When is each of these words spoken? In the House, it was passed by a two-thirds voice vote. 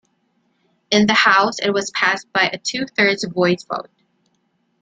In 0.89 1.05
the 1.05 1.13
House, 1.13 1.59
it 1.59 1.69
was 1.69 1.91
passed 1.91 2.25
by 2.33 2.49
a 2.51 2.57
two-thirds 2.57 3.23
voice 3.27 3.63
vote. 3.65 3.91